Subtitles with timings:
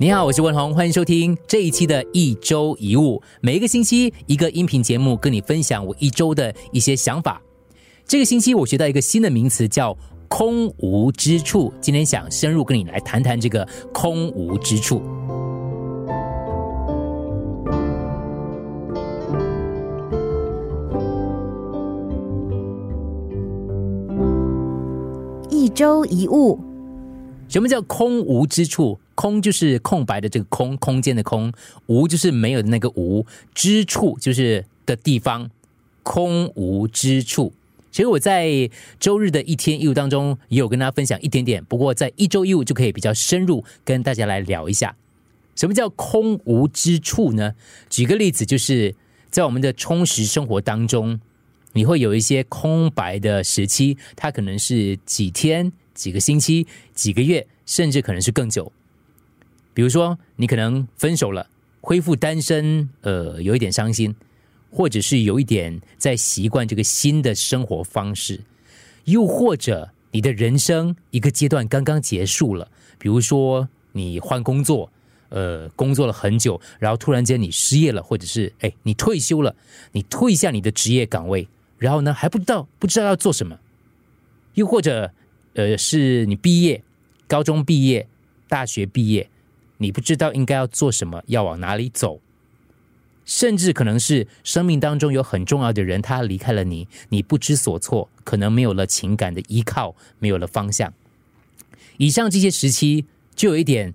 [0.00, 3.20] 你好，我是文宏，欢迎收听这一期的一周一物。
[3.40, 7.42] 每一个星期一个音频节目，跟你分享我一周的一些想法。
[8.06, 9.98] 这个星期我学到一个新的名词，叫
[10.30, 11.72] “空无之处”。
[11.82, 15.02] 今天想深入跟你来谈谈这个“空无之处”。
[25.50, 26.56] 一周一物，
[27.48, 28.96] 什么叫空无之处？
[29.18, 31.50] 空就是空白的这个空，空间的空；
[31.86, 33.26] 无就是没有的那个无。
[33.52, 35.50] 之处就是的地方，
[36.04, 37.52] 空无之处。
[37.90, 44.94] 其实我在周日的一天一物当中也有跟大家分享一点点，不过在一周一物就可以比较深入跟大家来聊一下，
[45.56, 47.56] 什么叫空无之处呢？
[47.90, 48.94] 举个例子，就是
[49.32, 51.18] 在我们的充实生活当中，
[51.72, 58.72] 你会有一些空白的时期，它可能是几天、几个星期、几个月，甚至可能是更久。
[59.78, 61.48] 比如说，你可能分手了，
[61.80, 64.12] 恢复单身，呃，有一点伤心，
[64.72, 68.40] 或者是有一点在习惯这个新的生活方式，
[69.04, 72.68] 又或者你的人生一个阶段刚刚结束了，
[72.98, 74.90] 比如说你换工作，
[75.28, 79.54] 呃，工作了很久，然后突然间你失业了，或者是哎你退休了，
[79.92, 83.56] 你退下你的职业岗位，然后呢还不知道不知道要做什么，
[84.54, 85.12] 又或者
[85.54, 86.82] 呃是你毕业，
[87.28, 88.08] 高中毕业，
[88.48, 89.30] 大学毕业。
[89.78, 92.20] 你不知道应该要做什么，要往哪里走，
[93.24, 100.92] 甚至可能是生命当中有很重要的人，他离开了你，你不知所措，可能没有了情感的依靠，没有了方向。
[101.96, 103.94] 以上这些时期，就有一点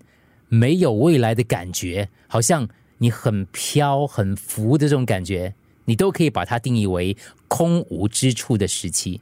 [0.49, 2.67] 没有未来的感觉，好像
[2.99, 5.53] 你很飘、很浮的这种感觉，
[5.85, 7.17] 你都可以把它定义为
[7.47, 9.19] 空无之处的时期。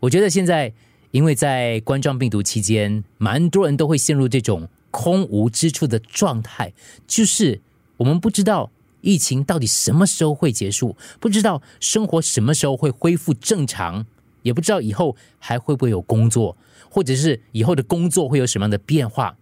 [0.00, 0.72] 我觉得现在，
[1.10, 4.68] 因为在冠状病毒期间，蛮多人都会陷入这种。
[4.92, 6.72] 空无之处的状态，
[7.08, 7.60] 就是
[7.96, 14.06] 我们不知道疫情到底什么时候会结束，不知道生活什么时候会恢复正常，
[14.42, 16.56] 也不知道以后还会不会有工作，
[16.88, 19.36] 或者是以后的工作会有什么样的变化。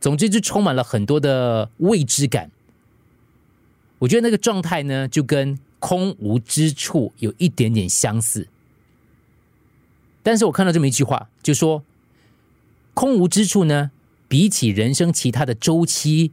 [0.00, 2.50] 总之，就充满了很多的未知感。
[3.98, 8.48] 我觉得那个状态呢，就跟空无之处有一点点相似。
[10.22, 11.84] 但是我看到这么一句话，就说
[12.94, 13.90] 空无之处呢。
[14.28, 16.32] 比起人生其他的周期，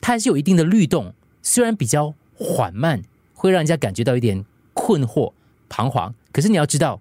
[0.00, 1.12] 它还是有一定的律动，
[1.42, 3.02] 虽然比较缓慢，
[3.34, 5.32] 会让人家感觉到一点困惑、
[5.68, 6.14] 彷徨。
[6.32, 7.00] 可是你要知道，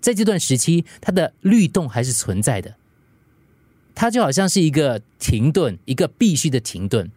[0.00, 2.74] 在这段时期，它的律动还是存在的。
[3.94, 7.10] 它就好像是一个停顿，一个必须的停顿。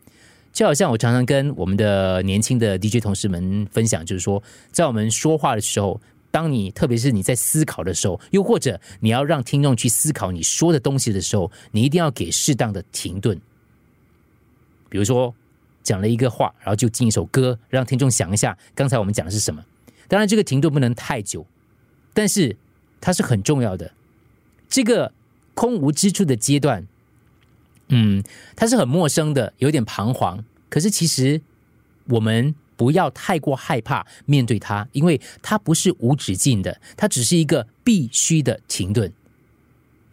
[0.51, 6.01] 就好像我常常跟我们的年轻的 DJ 同事们分享，就是说，在我们说话的时候。
[6.31, 13.39] 当你特别是你在思考的时候，又或者你要让听众去思考你说的东西的时候，你一定要给适当的停顿。
[14.89, 15.35] 比如说
[15.83, 19.63] 讲了一个话，然后就进一首歌，让听众想一下刚才我们讲的是什么。
[20.07, 21.45] 当然，这个停顿不能太久，
[22.13, 22.55] 但是
[23.01, 23.91] 它是很重要的。
[24.69, 25.13] 这个
[25.53, 26.87] 空无之处的阶段，
[27.89, 28.23] 嗯，
[28.55, 30.45] 它是很陌生的，有点彷徨。
[30.69, 31.41] 可是其实
[32.07, 32.55] 我们。
[32.81, 39.13] 不要太过害怕面对它，因为它不是无止境的，它只是一个必须的停顿。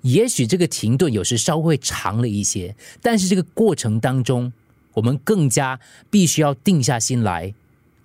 [0.02, 4.52] 也许这个停顿有时稍微长了一些，但是这个过程当中，
[4.92, 5.80] 我们更加
[6.10, 7.54] 必须要定下心来，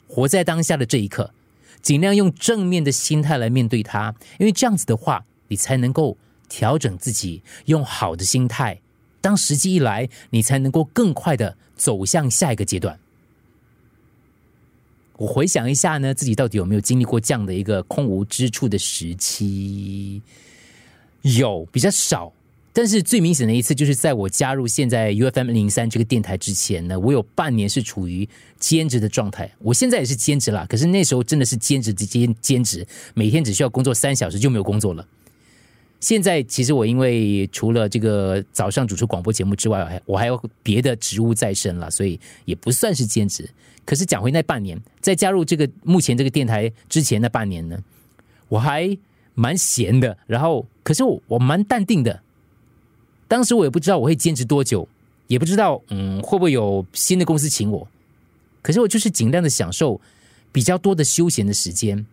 [0.08, 1.34] 活在当下的这一刻，
[1.82, 8.80] 尽量用正面的心态来面对它，因为这样子的话，你才能够调整自己，用好的心态，
[9.20, 12.98] 当时机一来，你才能够更快的走向下一个阶段。
[15.18, 20.22] 我回想一下呢，自己到底有没有经历过这样的一个空无之处的时期？
[21.22, 22.34] 有比较少，
[22.74, 28.28] 但是最明显的一次就是在我加入现在 U F M 零三这个电台之前呢，我有半年是处于
[28.60, 29.50] 兼职的状态。
[29.60, 35.08] 我现在也是兼职啦，可是那时候真的是兼职兼兼职，每天只需要工作三小时就没有工作了。
[36.04, 43.50] 现在其实我因为除了这个早上主持广播节目之外，我还有别的职务在身了，所以也不算是兼职。
[43.86, 47.82] 可是讲回那半年，在加入这个目前这个电台之前那半年呢，
[48.50, 48.98] 我还
[49.34, 50.18] 蛮闲的。
[50.28, 52.22] 然后，可是我我蛮淡定的。
[53.30, 54.86] 当时我也不知道我会坚持多久，
[55.28, 57.88] 也不知道嗯会不会有新的公司请我。
[58.62, 60.02] 可是我就是尽量的享受
[60.52, 62.06] 比较多的休闲的时间。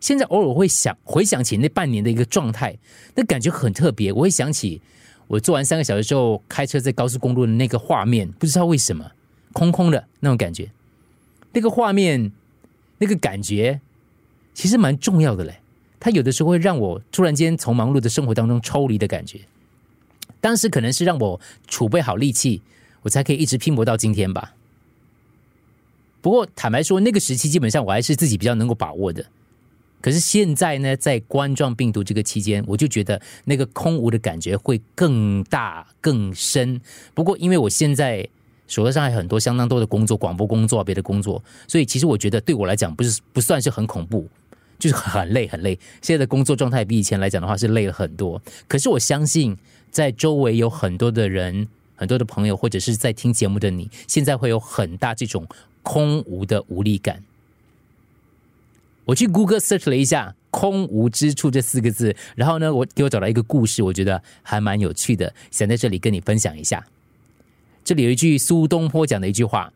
[0.00, 2.76] 现在偶尔会想回想起那半年的一个状态，
[3.14, 4.12] 那感觉很特别。
[4.12, 4.80] 我会想起
[5.26, 9.12] 我做完三个小时之后开车在高速公路的那个画面，不知道为什么。
[9.54, 10.70] 空空的那种感觉，
[11.52, 12.30] 那个画面，
[12.98, 13.80] 那个感觉，
[14.52, 15.58] 其实蛮重要的嘞。
[15.98, 19.40] 它有的时候会让我突然间从忙碌的生活当中抽离的感觉。
[20.40, 22.62] 当时可能是让我储备好力气，
[23.02, 24.54] 我才可以一直拼搏到今天吧。
[26.20, 29.24] 不过坦白说，那个时期基本上我还是自己比较能够把握的。
[30.00, 36.80] 可是现在呢，在冠状病毒这个期间，我就觉得那个空无的感觉会更大更深。
[37.14, 38.28] 不过因为我现在
[38.66, 44.28] 手头上还很多相当多的工作，广播工作、别的工作，所以其实我觉得对我来讲不是不算是很恐怖，
[44.78, 45.78] 就是很累很累。
[46.00, 48.40] 现在的工作状态比以前来讲的话是累了很多。
[48.68, 49.56] 可是我相信，
[49.90, 51.66] 在周围有很多的人、
[51.96, 55.46] 很多的朋友，或者是在听节目的你，现在会有很大这种
[55.82, 57.24] 空无的无力感。
[59.08, 66.86] 我去 Google search 了一下“空无之处”这四个字，然后呢，我给我找到一个故事，我觉得还蛮有趣的，想在这里跟你分享一下。
[67.82, 69.72] 这里有一句苏东坡讲的一句话：“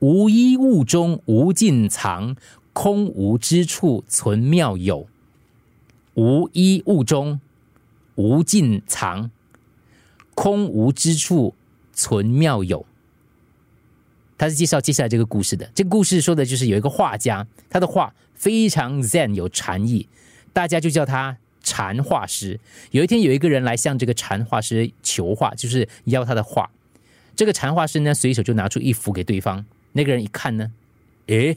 [0.00, 2.34] 无一物中无尽藏，
[2.72, 5.06] 空无之处存妙有。”
[6.14, 7.40] 无一物中
[8.16, 9.30] 无尽藏，
[10.34, 11.54] 空无之处
[11.92, 12.84] 存妙有。
[14.36, 15.68] 他是介绍接下来这个故事的。
[15.74, 20.08] 这个故事说的就是有一个画家，他的画非常 zen 有禅意，
[20.52, 22.58] 大家就叫他禅画师。
[22.90, 26.70] 有一天，有一个人来向这个禅画师求画，就是要他的画。
[27.36, 29.64] 这个禅画师呢，随手就拿出一幅给对方。
[29.92, 30.72] 那个人一看呢，
[31.26, 31.56] 诶，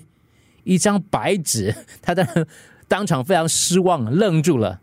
[0.64, 2.48] 一张白纸， 他的
[2.88, 4.82] 当场非常失望，愣住了。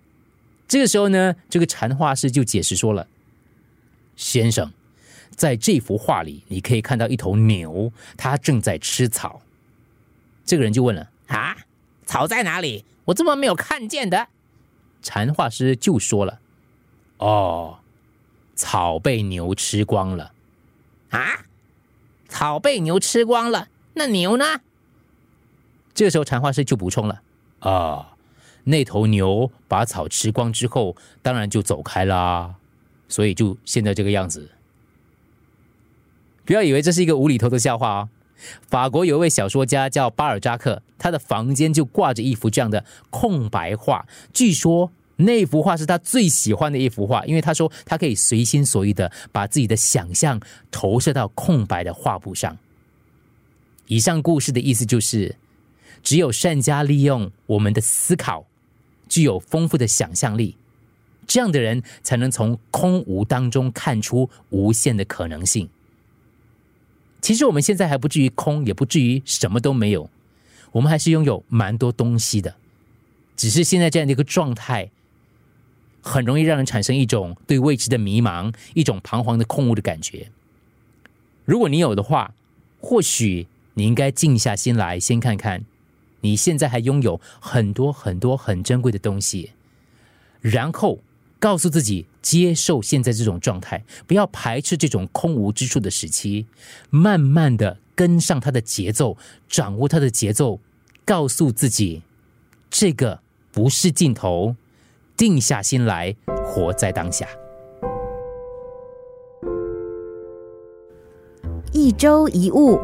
[0.67, 3.07] 这个时候呢，这个禅画师就解释说了
[4.17, 4.73] ：“先生。”
[5.37, 9.43] 在这幅画里，你可以看到一头牛，它正在吃草。
[10.45, 11.57] 这个人就问了：“啊，
[12.07, 12.85] 草在哪里？
[13.07, 14.29] 我怎么没有看见的？”
[15.03, 16.41] 禅画师就说了
[17.19, 17.81] ：“哦，
[18.55, 20.33] 草被牛吃光了。”
[21.11, 21.45] 啊，
[22.29, 24.61] 草被牛吃光了，那牛呢？
[25.95, 27.23] 这个时候，禅画师就补充了
[27.61, 28.17] ：“啊，
[28.65, 32.55] 那头牛把草吃光之后，当然就走开啦，
[33.09, 34.51] 所以就现在这个样子。”
[36.45, 38.09] 不要以为这是一个无厘头的笑话哦。
[38.69, 44.07] 法国有一位小说家叫巴尔扎克，他的房间就挂着一幅这样的空白画。
[44.33, 52.59] 据说那幅画是他最喜欢的一幅画，因为他说他可以随心所欲的把自己的想象投射到空白的画布上。
[53.87, 55.37] 以上故事的意思就是，
[56.03, 58.45] 只有善加利用我们的思考，
[59.09, 60.57] 具有丰富的想象力，
[61.27, 65.69] 这样的人才能从空无当中看出无限的可能性。
[67.25, 70.11] 其实我们现在还不至于空，也不至于什么都没有，
[70.73, 72.55] 我们还是拥有蛮多东西的。
[73.35, 74.91] 只是现在这样的一个状态，
[76.03, 80.31] 很容易让人产生一种对未知的迷茫，一种彷徨的空无的感觉。
[81.47, 82.35] 如果你有的话，
[82.79, 85.65] 或许你应该静下心来，先看看
[86.21, 89.53] 你现在还拥有很多很多很珍贵的东西，
[90.43, 90.99] 然后。
[91.45, 96.47] 告诉自己接受现在这种状态，不要排斥这种空无之处的时期，
[96.89, 100.59] 慢慢的跟上他的节奏，掌握他的节奏，
[101.05, 102.01] 告诉自己
[102.71, 103.21] 这个
[103.53, 104.57] 不是尽头，
[105.19, 107.29] 定下心来，活在当下。
[111.75, 112.81] 一周一物，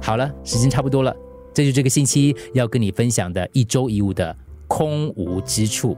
[0.00, 1.14] 好了，时间差不多了，
[1.52, 4.34] 这就这个星期要跟你分享的一周一物的
[4.66, 5.94] 空无之处。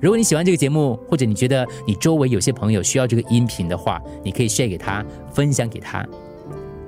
[0.00, 6.06] 如果你喜欢这个节目，或者你觉得你周围有些朋友需要这个音频的话，你可以 share 给他，分享给他。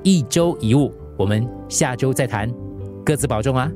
[0.03, 2.53] 一周一物，我们下周再谈，
[3.05, 3.71] 各自保重啊。